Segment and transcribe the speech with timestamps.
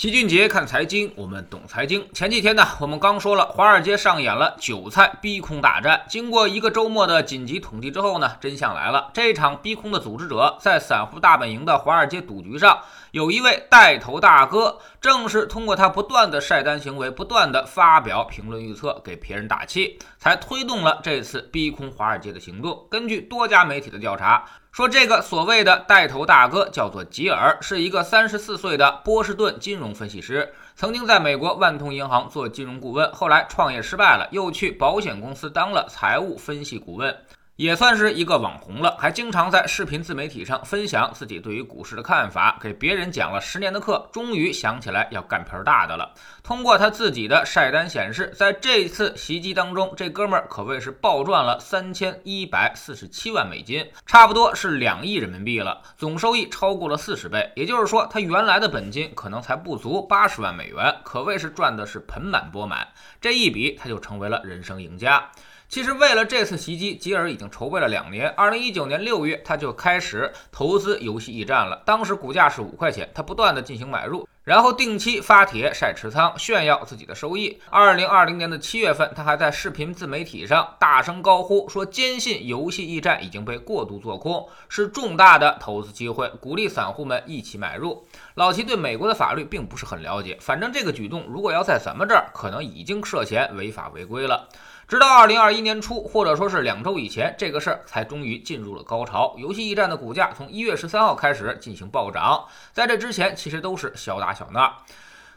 [0.00, 2.08] 齐俊杰看财经，我们懂财经。
[2.14, 6.02] 前几天呢，我们刚说了，华尔街上演了韭菜逼空大战。
[6.08, 22.86] 经过一个周末的紧急统计之后呢，真相来了，这场逼空的组织者在散户大本营的华尔街赌局上，有一位带头大哥，正是通过他不断的晒单行为，不断的发表评论预测，给别人打气，才推动了这次逼空华尔街的行动。
[22.90, 24.46] 根据多家媒体的调查。
[24.72, 37.16] 说这个所谓的带头大哥叫做吉尔，是一个三十四岁的波士顿金融分析师，曾经在美国万通银行做金融顾问，后来创业失败了，又去保险公司当了财务分析顾问。
[37.60, 46.14] 也算是一个网红了，还经常在视频自媒体上分享自己对于股市的看法，给别人讲了十年的课，终于想起来要干片大的了。
[46.42, 57.52] 通过他自己的晒单显示，在这次袭击当中，这哥们儿可谓是暴赚了三千一百四十七万美金，差不多是两亿人民币了，总收益超过了四十倍。
[57.56, 62.88] 也就是说，他原来的本金可能才不足八十万美元，可谓是赚的是盆满钵满。
[63.20, 65.30] 这一笔，他就成为了人生赢家。
[65.70, 68.28] 其实，为了这次袭击，吉尔已经筹备了两年。
[68.30, 71.80] 二零一九年六月，他就开始投资游戏驿站了。
[71.86, 77.56] 当时股价是五块钱，他不断的进行买入，然后定期发帖晒持仓，炫耀自己的收益。
[77.70, 94.48] 二零二零年的七月份，他还在视频自媒体上大声高呼说：“坚信游戏驿站已经被过度做空，是重大的投资机会，鼓励散户们一起买入。”老齐对美国的法律并不是很了解，反正这个举动如果要在咱们这儿，可能已经涉嫌违法违规了。
[94.90, 99.32] 直到二零二一年初，或者说是两周以前，这个事儿才终于进入了高潮。
[99.38, 104.82] 游戏驿站的股价从一月十三号开始进行暴涨，在这之前，其实都是小打小闹。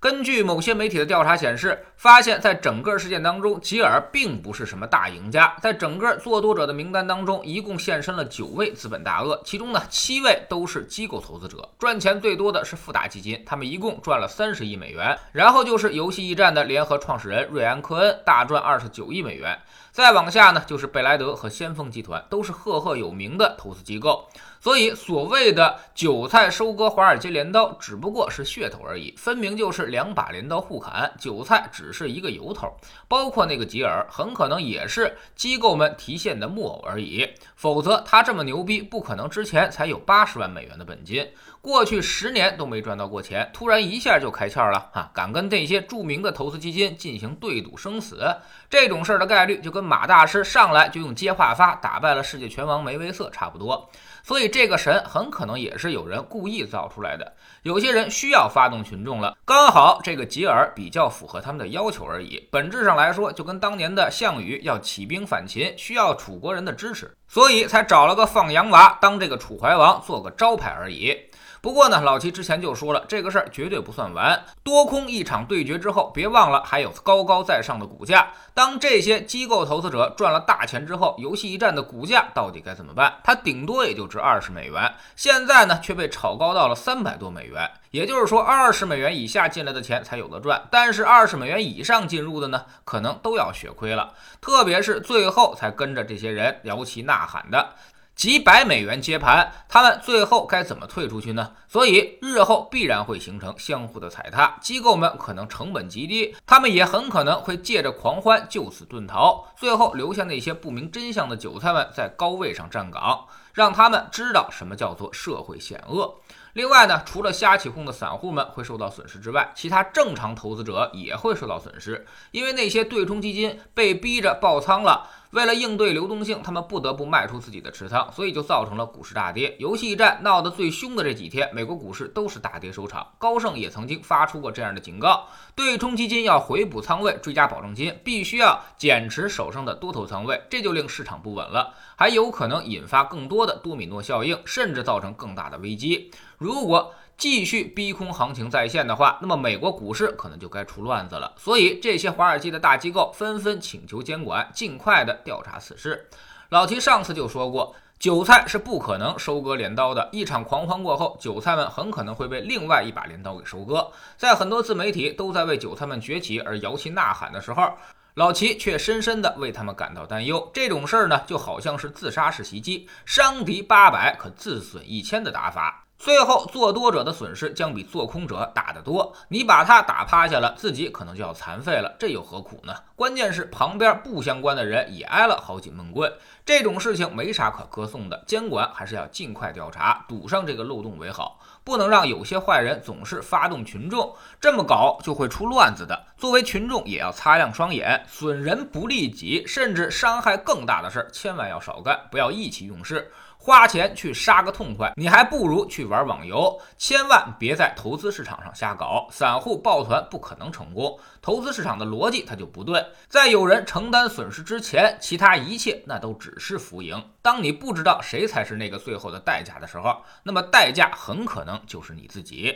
[0.00, 5.56] 根据某些媒体的调查显示，发现，在整个事件当中，吉尔并不是什么大赢家。
[5.60, 11.68] 在整个做多者的名单当中，一共现身了九位资本大鳄，其中呢，七位都是机构投资者。
[11.80, 15.18] 赚钱最多的是富达基金，他们一共赚了三十亿美元。
[15.32, 19.58] 然后就是游戏驿站的联合创始人瑞安·科恩，大赚二十九亿美元。
[19.90, 24.28] 再往下呢，就是贝莱德和先锋集团，都是赫赫有名的投资机构。
[24.60, 32.76] 所以，所谓的韭菜收割华尔街镰刀，只不过是噱头而已，分明就是两把镰刀互砍，韭菜只是一个由头。
[33.06, 37.26] 包括那个吉尔，很可能也是机构们提现的木偶而已。
[37.54, 41.26] 否则，他这么牛逼，不可能之前才有八十万美元的本金，
[41.60, 45.10] 过去十年都没赚到过钱，突然一下就开窍了啊！
[45.12, 48.24] 敢跟那些著名的投资基金进行对赌生死，
[48.70, 53.90] 这种事儿的概率就跟马大师上来就用接话发打败了世界拳王梅威瑟差不多。
[54.22, 57.32] 所以这个神很可能也是有人故意造出来的。
[57.62, 62.46] 有些人需要发动群众了，刚好这个吉尔比较符合他们的要求而已。
[62.50, 71.16] 本质上来说，就跟当年的项羽要起兵反秦，需要楚国人的支持，所以才找了个放羊娃当这个楚怀王做个招牌而已。
[71.60, 74.44] 不过呢，老齐之前就说了，这个事儿绝对不算完。
[74.62, 78.28] 多空一场对决之后，别忘了还有高高在上的股价。
[78.54, 83.12] 当这些机构投资者赚了大钱之后，游戏驿站的股价到底该怎么办？
[83.24, 87.68] 它顶多也就值二十美元，现在呢却被炒高到了三百多美元。
[87.90, 94.12] 也就是说，二十美元以下进来的钱才有的赚，但是二十美元以上进入的呢，可能都要血亏了。
[94.40, 97.74] 特别是最后才跟着这些人摇旗呐喊的。
[98.14, 101.52] 几百美元接盘，他们最后该怎么退出去呢？
[101.68, 116.12] 所以日后必然会形成相互的踩踏，机构们可能成本极低，他们也很可能会借着狂欢就此遁逃，最后留下那些不明真相的韭菜们在高位上站岗，让他们知道什么叫做社会险恶。
[116.58, 125.08] 另外呢，除了瞎起哄的散户们会受到损失之外，其他正常投资者也会受到损失，因为那些对冲基金被逼着爆仓了。
[125.32, 129.54] 为了应对流动性，他们不得不卖出自己的持仓，所以就造成了股市大跌。
[129.58, 133.06] 游戏一战闹得最凶的这几天，美国股市都是大跌收场。
[133.18, 146.10] 高盛也曾经发出过这样的警告：对冲基金要回补仓位、追加保证金，必须要减持手上的多头仓位，这就令市场不稳了，还有可能引发更多的多米诺效应，甚至造成更大的危机。
[146.38, 151.34] 如果继续逼空行情再现的话，那么美国股市可能就该出乱子了。
[151.36, 156.08] 所以这些华尔街的大机构纷纷请求监管尽快的调查此事。
[156.50, 160.08] 老齐上次就说过，韭菜是不可能收割镰刀的。
[160.12, 163.90] 一场狂欢过后，韭菜们很可能会被另外一把镰刀给收割。
[164.16, 167.72] 在很多自媒体都在为韭菜们崛起而摇旗呐喊的时候，
[168.14, 170.48] 老齐却深深的为他们感到担忧。
[170.54, 175.87] 这种事儿呢，就好像是自杀式袭击，伤敌八百可自损一千的打法。
[175.98, 179.12] 最后做多者的损失将比做空者大得多。
[179.28, 182.72] 你把他打趴下了，自己可能就要残废了，这又何苦呢？
[182.94, 186.12] 关键是旁边不相关的人也挨了好几闷棍，
[186.46, 188.22] 这种事情没啥可歌颂的。
[188.26, 196.06] 监管还是要尽快调查，堵上这个漏洞为好，不能让有些坏人总是发动群众，这么搞就会出乱子的。
[196.16, 203.10] 作为群众，也要擦亮双眼，损人不利己，甚至伤害更大的事儿，千万要少干，不要意气用事。
[203.48, 206.60] 花钱去杀个痛快，你还不如去玩网游。
[206.76, 211.00] 千万别在投资市场上瞎搞，散户抱团不可能成功。
[211.22, 217.02] 投资市场的逻辑它就不对，在有人承担损失之前，其他一切那都只是浮盈。
[217.22, 222.54] 当你不知道谁才是那个最后的代价的时候，那么代价很可能就是你自己。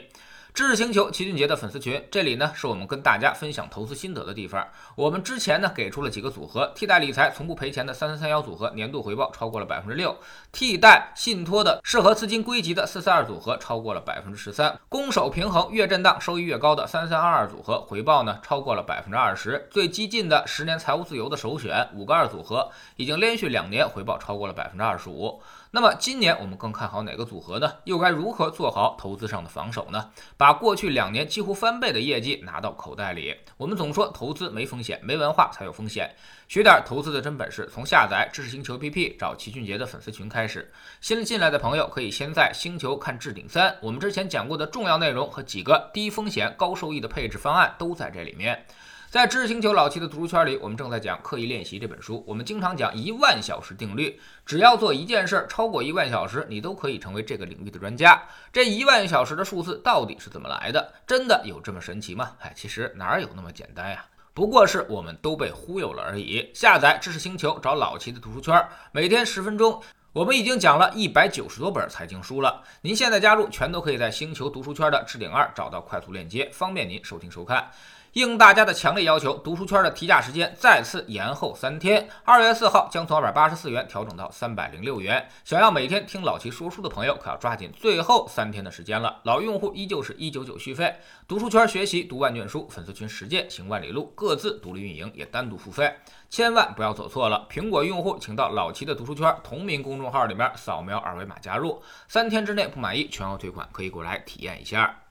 [0.54, 4.62] 知识星球齐俊杰的粉丝群，这里呢是我们跟大家分享投资心得的地方。
[4.94, 10.10] 我们之前呢给出了几个组合，替代理财从不赔钱的三三三幺组合，年度回报超过了百分之六；
[10.52, 25.40] 替代信托的适合资金归集的四四二组合，超过了百分之十三；攻守平衡越震荡收益越高的三三二二组合，回报呢超过了百分之二十；最激进的十年财务自由的首选五个二组合，已经连续两年回报超过了百分之二十五。
[25.74, 27.72] 那么今年我们更看好哪个组合呢？
[27.84, 30.10] 又该如何做好投资上的防守呢？
[30.42, 33.32] 把过去两年几乎翻倍的业绩拿到口袋里。
[33.56, 36.12] 我们总说投资没风险，没文化才有风险。
[36.48, 40.68] 学点投资的真本事，从下载知识星球 APP 找齐俊杰的粉丝群开始。
[41.00, 48.66] 新进来的朋友可以先在星球看置顶三，我们之前讲过的重要内容和几个低风险高收益的配置方案都在这里面。
[49.12, 52.24] 在知识星球老七的读书圈里，我们正在讲《刻意练习》这本书。
[52.26, 58.22] 我们经常讲一万小时定律，只要做一件事超过一万小时，你都可以成为这个领域的专家。
[58.50, 60.94] 这一万小时的数字到底是怎么来的？
[61.06, 62.32] 真的有这么神奇吗？
[62.40, 64.02] 哎，其实哪有那么简单呀？
[64.32, 66.50] 不过是我们都被忽悠了而已。
[66.54, 69.82] 下载知识星球，找老七的读书圈，每天十分钟，
[70.14, 72.62] 我们已经讲了一百九十多本财经书了。
[72.80, 77.70] 您现在加入，全都可以在星球读书圈的置顶二找到快速链接，方便您收听收看。
[78.12, 85.26] 应大家的强烈要求，读书圈的提价时间再次延后三天，二月四号将从二百八十四元调整到三百零六元。
[85.44, 89.20] 想要每天听老齐说书的朋友，可要抓紧最后三天的时间了。
[89.22, 90.94] 老用户依旧是一九九续费。
[91.26, 95.90] 读书圈学习读万卷书，粉丝群实践行万里路，各自独立运营也单独付费，
[96.28, 97.46] 千万不要走错了。
[97.50, 105.02] 苹果用户请到老齐的读书圈同名公众号里面扫描二维码加入，三天之内不满意全额退款，可以过来体验一下。